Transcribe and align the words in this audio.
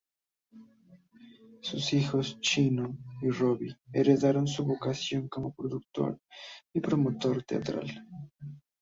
Sus 1.61 1.93
hijos, 1.93 2.39
"Chino" 2.39 2.97
y 3.21 3.29
"Roby", 3.29 3.75
heredaron 3.93 4.47
su 4.47 4.65
vocación 4.65 5.27
como 5.27 5.53
productor 5.53 6.19
y 6.73 6.79
promotor 6.81 7.43
teatral. 7.43 7.87